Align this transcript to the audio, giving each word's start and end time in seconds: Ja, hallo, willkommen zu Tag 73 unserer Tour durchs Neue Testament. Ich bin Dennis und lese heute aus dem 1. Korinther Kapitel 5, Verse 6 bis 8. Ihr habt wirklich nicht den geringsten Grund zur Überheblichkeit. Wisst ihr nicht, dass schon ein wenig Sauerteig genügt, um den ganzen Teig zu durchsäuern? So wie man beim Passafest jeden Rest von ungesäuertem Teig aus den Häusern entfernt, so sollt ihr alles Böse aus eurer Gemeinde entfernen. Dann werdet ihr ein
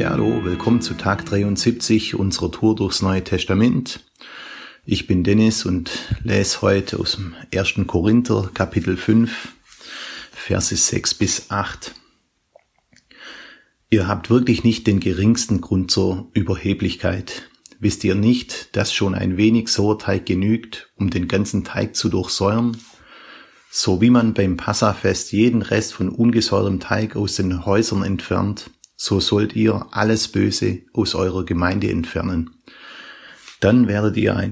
Ja, 0.00 0.12
hallo, 0.12 0.42
willkommen 0.44 0.80
zu 0.80 0.94
Tag 0.94 1.26
73 1.26 2.14
unserer 2.14 2.50
Tour 2.50 2.74
durchs 2.74 3.02
Neue 3.02 3.22
Testament. 3.22 4.00
Ich 4.86 5.06
bin 5.06 5.24
Dennis 5.24 5.66
und 5.66 5.90
lese 6.24 6.62
heute 6.62 6.98
aus 6.98 7.16
dem 7.16 7.34
1. 7.54 7.86
Korinther 7.86 8.50
Kapitel 8.54 8.96
5, 8.96 9.52
Verse 10.32 10.74
6 10.74 11.12
bis 11.12 11.50
8. 11.50 11.94
Ihr 13.90 14.08
habt 14.08 14.30
wirklich 14.30 14.64
nicht 14.64 14.86
den 14.86 15.00
geringsten 15.00 15.60
Grund 15.60 15.90
zur 15.90 16.30
Überheblichkeit. 16.32 17.50
Wisst 17.78 18.02
ihr 18.02 18.14
nicht, 18.14 18.74
dass 18.76 18.94
schon 18.94 19.14
ein 19.14 19.36
wenig 19.36 19.68
Sauerteig 19.68 20.24
genügt, 20.24 20.90
um 20.96 21.10
den 21.10 21.28
ganzen 21.28 21.62
Teig 21.62 21.94
zu 21.94 22.08
durchsäuern? 22.08 22.74
So 23.70 24.00
wie 24.00 24.08
man 24.08 24.32
beim 24.32 24.56
Passafest 24.56 25.32
jeden 25.32 25.60
Rest 25.60 25.92
von 25.92 26.08
ungesäuertem 26.08 26.80
Teig 26.80 27.16
aus 27.16 27.36
den 27.36 27.66
Häusern 27.66 28.02
entfernt, 28.02 28.70
so 29.02 29.18
sollt 29.18 29.56
ihr 29.56 29.86
alles 29.92 30.28
Böse 30.28 30.82
aus 30.92 31.14
eurer 31.14 31.46
Gemeinde 31.46 31.88
entfernen. 31.88 32.50
Dann 33.58 33.88
werdet 33.88 34.18
ihr 34.18 34.36
ein 34.36 34.48